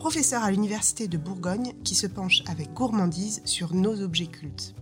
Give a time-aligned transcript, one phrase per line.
[0.00, 4.74] professeur à l'Université de Bourgogne, qui se penche avec gourmandise sur nos objets cultes.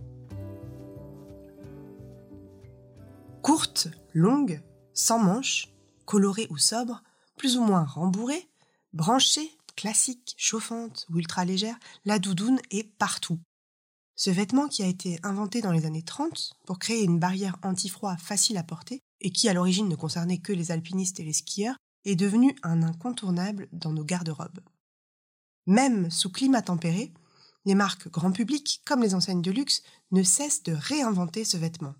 [3.41, 4.63] Courte, longue,
[4.93, 5.73] sans manches,
[6.05, 7.03] colorée ou sobre,
[7.35, 8.47] plus ou moins rembourrée,
[8.93, 13.39] branchée, classique, chauffante ou ultra légère, la doudoune est partout.
[14.15, 18.15] Ce vêtement qui a été inventé dans les années 30 pour créer une barrière anti-froid
[18.15, 21.75] facile à porter et qui à l'origine ne concernait que les alpinistes et les skieurs
[22.05, 24.61] est devenu un incontournable dans nos garde-robes.
[25.69, 27.13] Même sous climat tempéré,
[27.63, 31.93] les marques grand public, comme les enseignes de luxe, ne cessent de réinventer ce vêtement.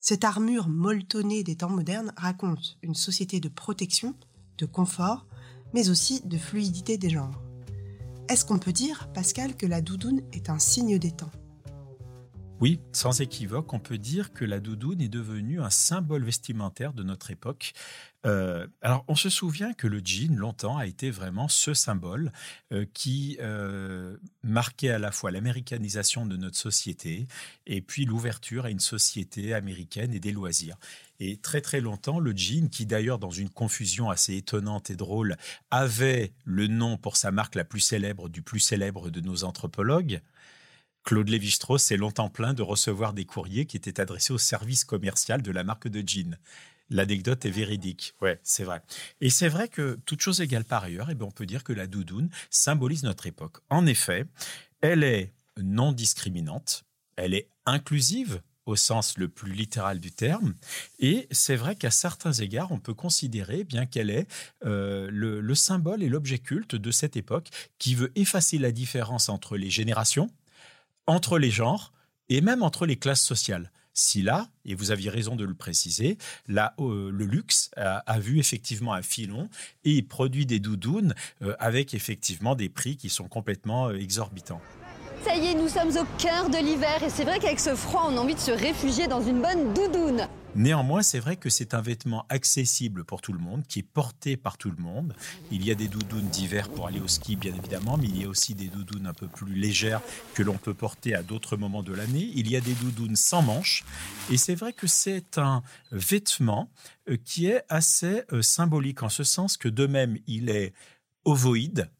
[0.00, 4.16] Cette armure molletonnée des temps modernes raconte une société de protection,
[4.58, 5.28] de confort,
[5.72, 7.40] mais aussi de fluidité des genres.
[8.28, 11.30] Est-ce qu'on peut dire, Pascal, que la doudoune est un signe des temps?
[12.60, 17.04] Oui, sans équivoque, on peut dire que la doudoune est devenue un symbole vestimentaire de
[17.04, 17.72] notre époque.
[18.26, 22.32] Euh, alors, on se souvient que le jean, longtemps, a été vraiment ce symbole
[22.72, 27.28] euh, qui euh, marquait à la fois l'américanisation de notre société
[27.66, 30.76] et puis l'ouverture à une société américaine et des loisirs.
[31.20, 35.36] Et très très longtemps, le jean, qui d'ailleurs dans une confusion assez étonnante et drôle,
[35.70, 40.20] avait le nom pour sa marque la plus célèbre du plus célèbre de nos anthropologues,
[41.08, 45.40] Claude Lévi-Strauss s'est longtemps plaint de recevoir des courriers qui étaient adressés au service commercial
[45.40, 46.36] de la marque de jeans.
[46.90, 48.12] L'anecdote est véridique.
[48.20, 48.82] Ouais, c'est vrai.
[49.22, 51.72] Et c'est vrai que, toute chose égale par ailleurs, eh bien, on peut dire que
[51.72, 53.56] la doudoune symbolise notre époque.
[53.70, 54.26] En effet,
[54.82, 56.84] elle est non discriminante,
[57.16, 60.56] elle est inclusive au sens le plus littéral du terme.
[60.98, 64.26] Et c'est vrai qu'à certains égards, on peut considérer bien qu'elle est
[64.66, 67.48] euh, le, le symbole et l'objet culte de cette époque
[67.78, 70.28] qui veut effacer la différence entre les générations,
[71.08, 71.92] entre les genres
[72.28, 73.72] et même entre les classes sociales.
[73.94, 78.38] Si là, et vous aviez raison de le préciser, là, euh, le luxe a, vu
[78.38, 79.50] effectivement un filon
[79.82, 84.60] et produit des doudounes euh, avec effectivement des prix qui sont complètement euh, exorbitants.
[85.28, 88.08] Ça y est, nous sommes au cœur de l'hiver et c'est vrai qu'avec ce froid,
[88.08, 90.26] on a envie de se réfugier dans une bonne doudoune.
[90.54, 94.38] Néanmoins, c'est vrai que c'est un vêtement accessible pour tout le monde, qui est porté
[94.38, 95.14] par tout le monde.
[95.50, 98.24] Il y a des doudounes d'hiver pour aller au ski, bien évidemment, mais il y
[98.24, 100.00] a aussi des doudounes un peu plus légères
[100.32, 102.30] que l'on peut porter à d'autres moments de l'année.
[102.34, 103.84] Il y a des doudounes sans manches.
[104.30, 105.62] Et c'est vrai que c'est un
[105.92, 106.70] vêtement
[107.10, 110.72] euh, qui est assez euh, symbolique en ce sens que de même, il est
[111.26, 111.90] ovoïde,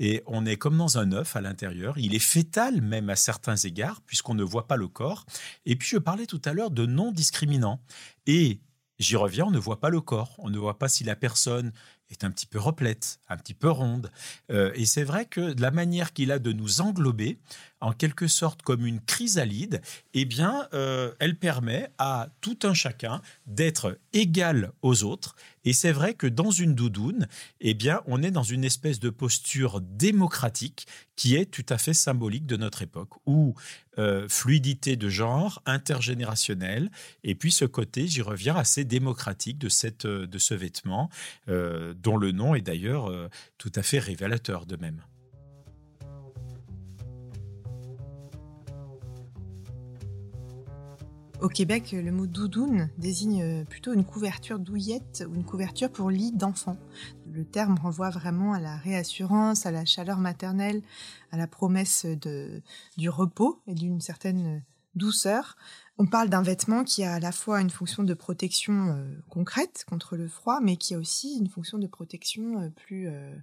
[0.00, 1.98] et on est comme dans un œuf à l'intérieur.
[1.98, 5.26] Il est fétal même à certains égards puisqu'on ne voit pas le corps.
[5.66, 7.80] Et puis je parlais tout à l'heure de non discriminant.
[8.26, 8.60] Et
[8.98, 10.34] j'y reviens, on ne voit pas le corps.
[10.38, 11.70] On ne voit pas si la personne
[12.10, 14.10] est un petit peu replète, un petit peu ronde.
[14.50, 17.38] Euh, et c'est vrai que la manière qu'il a de nous englober,
[17.80, 19.80] en quelque sorte comme une chrysalide,
[20.14, 25.36] eh bien, euh, elle permet à tout un chacun d'être égal aux autres.
[25.64, 27.26] Et c'est vrai que dans une doudoune,
[27.60, 31.92] eh bien, on est dans une espèce de posture démocratique qui est tout à fait
[31.92, 33.54] symbolique de notre époque, où
[33.98, 36.90] euh, fluidité de genre, intergénérationnel,
[37.24, 41.10] et puis ce côté, j'y reviens, assez démocratique de cette de ce vêtement
[41.46, 43.28] dont le nom est d'ailleurs euh,
[43.58, 45.02] tout à fait révélateur de même.
[51.40, 56.32] Au Québec, le mot doudoune désigne plutôt une couverture douillette ou une couverture pour lit
[56.32, 56.76] d'enfant.
[57.32, 60.82] Le terme renvoie vraiment à la réassurance, à la chaleur maternelle,
[61.32, 62.04] à la promesse
[62.98, 64.62] du repos et d'une certaine
[64.94, 65.56] douceur.
[65.98, 69.84] On parle d'un vêtement qui a à la fois une fonction de protection euh, concrète
[69.88, 73.34] contre le froid, mais qui a aussi une fonction de protection euh, plus euh,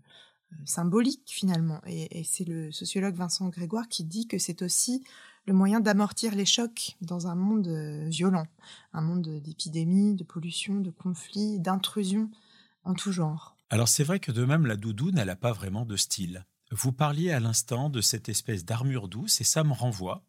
[0.65, 1.81] symbolique finalement.
[1.85, 5.03] Et, c'est le sociologue Vincent Grégoire qui dit que c'est aussi
[5.47, 7.67] le moyen d'amortir les chocs dans un monde
[8.07, 8.45] violent,
[8.93, 12.29] un monde d'épidémie, de pollution, de conflits, d'intrusion
[12.83, 13.55] en tout genre.
[13.69, 16.45] Alors c'est vrai que de même la doudoune, elle n'a pas vraiment de style.
[16.71, 20.21] Vous parliez à l'instant de cette espèce d'armure douce et ça me renvoie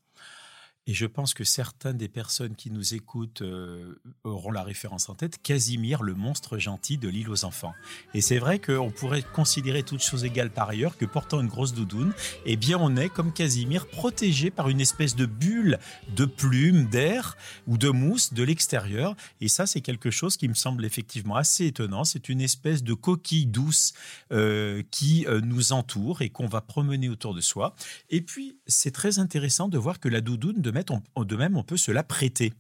[0.89, 5.15] et je pense que certaines des personnes qui nous écoutent euh, auront la référence en
[5.15, 7.75] tête, Casimir, le monstre gentil de l'île aux enfants.
[8.15, 11.75] Et c'est vrai qu'on pourrait considérer toutes choses égales par ailleurs que portant une grosse
[11.75, 12.15] doudoune,
[12.47, 15.79] eh bien on est comme Casimir protégé par une espèce de bulle
[16.17, 17.37] de plumes, d'air
[17.67, 19.15] ou de mousse de l'extérieur.
[19.43, 22.05] Et ça, c'est quelque chose qui me semble effectivement assez étonnant.
[22.05, 23.93] C'est une espèce de coquille douce
[24.33, 27.77] euh, qui euh, nous entoure et qu'on va promener autour de soi.
[28.09, 31.77] Et puis, c'est très intéressant de voir que la doudoune de de même, on peut
[31.77, 32.53] se la prêter.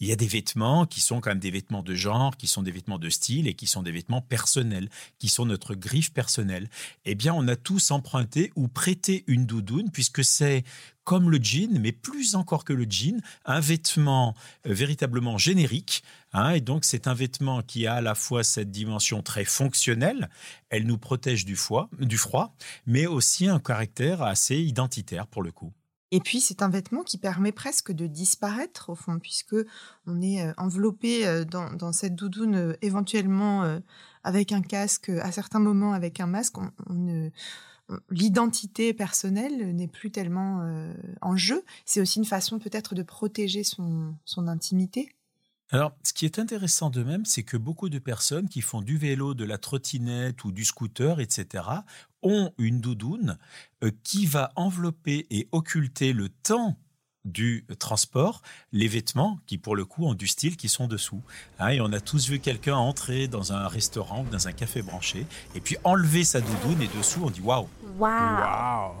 [0.00, 2.62] Il y a des vêtements qui sont quand même des vêtements de genre, qui sont
[2.62, 4.88] des vêtements de style et qui sont des vêtements personnels,
[5.18, 6.70] qui sont notre griffe personnelle.
[7.04, 10.64] Eh bien, on a tous emprunté ou prêté une doudoune puisque c'est
[11.04, 14.34] comme le jean, mais plus encore que le jean, un vêtement
[14.66, 16.02] euh, véritablement générique.
[16.32, 20.30] Hein, et donc, c'est un vêtement qui a à la fois cette dimension très fonctionnelle,
[20.70, 21.90] elle nous protège du froid,
[22.86, 25.72] mais aussi un caractère assez identitaire pour le coup.
[26.12, 29.54] Et puis, c'est un vêtement qui permet presque de disparaître, au fond, puisque
[30.06, 33.80] on est euh, enveloppé euh, dans, cette doudoune, euh, éventuellement
[34.24, 36.56] avec un casque, à certains moments avec un masque.
[38.10, 40.62] L'identité personnelle n'est plus tellement
[41.20, 41.64] en jeu.
[41.84, 45.08] C'est aussi une façon peut-être de protéger son, son intimité.
[45.72, 48.98] Alors, ce qui est intéressant de même, c'est que beaucoup de personnes qui font du
[48.98, 51.64] vélo, de la trottinette ou du scooter, etc.,
[52.22, 53.38] ont une doudoune
[53.82, 56.76] euh, qui va envelopper et occulter le temps
[57.24, 58.40] du transport,
[58.72, 61.22] les vêtements qui pour le coup ont du style qui sont dessous.
[61.58, 64.80] Hein, et on a tous vu quelqu'un entrer dans un restaurant ou dans un café
[64.80, 67.68] branché et puis enlever sa doudoune et dessous on dit waouh.
[67.98, 68.94] Waouh.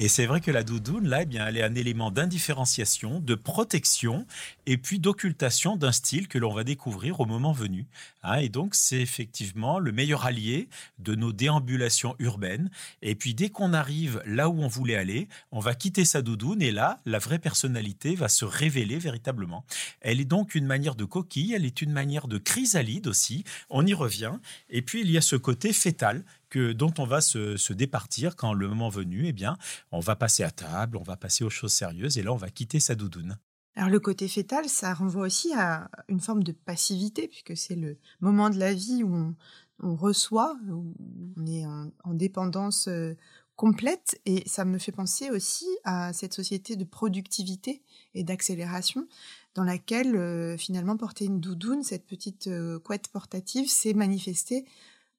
[0.00, 3.34] Et c'est vrai que la doudoune, là, eh bien, elle est un élément d'indifférenciation, de
[3.34, 4.26] protection
[4.66, 7.84] et puis d'occultation d'un style que l'on va découvrir au moment venu.
[8.22, 8.36] Hein.
[8.36, 10.68] et donc, c'est effectivement le meilleur allié
[11.00, 12.70] de nos déambulations urbaines.
[13.02, 16.62] Et puis, dès qu'on arrive là où on voulait aller, on va quitter sa doudoune
[16.62, 19.64] et là, la vraie personnalité va se révéler véritablement.
[20.00, 23.42] Elle est donc une manière de coquille, elle est une manière de chrysalide aussi.
[23.68, 24.34] On y revient.
[24.70, 28.52] Et puis, il y a ce côté fœtal que, dont on va se, départir quand
[28.52, 29.56] le moment venu, eh bien,
[29.92, 32.50] on va passer à table, on va passer aux choses sérieuses et là, on va
[32.50, 33.38] quitter sa doudoune.
[33.76, 37.96] Alors le côté fœtal, ça renvoie aussi à une forme de passivité, puisque c'est le
[38.20, 39.34] moment de la vie où
[39.80, 40.94] on, reçoit, où
[41.36, 43.14] on est en, dépendance euh,
[43.54, 47.82] complète, et ça me fait penser aussi à cette société de productivité
[48.14, 49.06] et d'accélération
[49.54, 54.64] dans laquelle euh, finalement porter une doudoune, cette petite euh, couette portative, s'est manifestée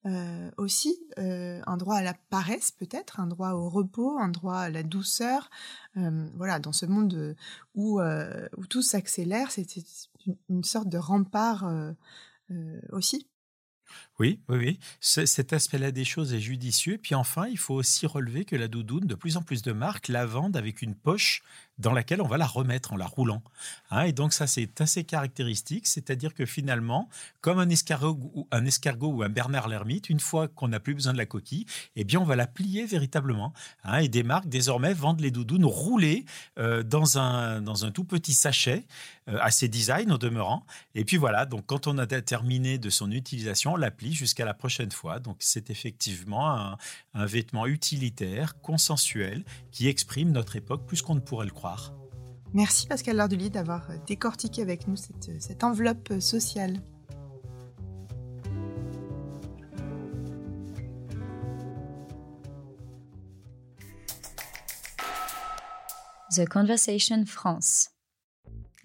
[0.05, 4.57] euh, aussi euh, un droit à la paresse peut-être, un droit au repos, un droit
[4.57, 5.49] à la douceur.
[5.97, 7.35] Euh, voilà, dans ce monde
[7.75, 9.67] où, où tout s'accélère, c'est
[10.47, 11.69] une, sorte de rempart
[12.91, 13.27] aussi.
[14.19, 14.79] Oui, oui, oui.
[14.99, 16.99] Cet aspect-là des choses est judicieux.
[17.01, 20.09] Puis enfin, il faut aussi relever que la doudoune, de plus en plus de marques
[20.09, 21.41] la vendent avec une poche
[21.79, 23.41] dans laquelle on va la remettre en la roulant.
[23.89, 27.09] Hein, et donc ça, c'est assez caractéristique, c'est-à-dire que finalement,
[27.41, 30.93] comme un escargot, ou un escargot ou un Bernard l'ermite, une fois qu'on n'a plus
[30.93, 31.65] besoin de la coquille,
[31.95, 33.53] eh bien, on va la plier véritablement.
[33.83, 36.25] Hein, et des marques, désormais, vendent les doudounes roulées
[36.57, 38.85] euh, dans, un, dans un tout petit sachet,
[39.29, 40.65] euh, assez design au demeurant.
[40.95, 44.53] Et puis voilà, donc quand on a terminé de son utilisation, on la jusqu'à la
[44.53, 45.19] prochaine fois.
[45.19, 46.77] Donc c'est effectivement un,
[47.13, 51.93] un vêtement utilitaire, consensuel, qui exprime notre époque plus qu'on ne pourrait le croire.
[52.53, 56.81] Merci Pascal Larduli d'avoir décortiqué avec nous cette, cette enveloppe sociale.
[66.31, 67.89] The Conversation France.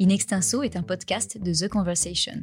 [0.01, 2.43] In Extenso est un podcast de The Conversation.